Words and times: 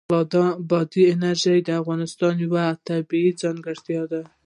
بادي 0.69 1.03
انرژي 1.13 1.57
د 1.63 1.69
افغانستان 1.81 2.33
یوه 2.45 2.65
طبیعي 2.87 3.31
ځانګړتیا 3.41 4.01
ده. 4.11 4.21